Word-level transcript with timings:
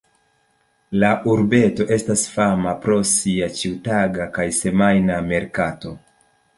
La 1.03 1.11
urbeto 1.33 1.87
estas 1.97 2.25
fama 2.37 2.75
pro 2.87 2.99
sia 3.13 3.53
ĉiutaga 3.61 4.31
kaj 4.41 4.51
semajna 4.65 5.25
merkato. 5.33 5.99